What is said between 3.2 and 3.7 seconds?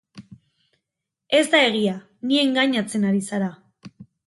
zara.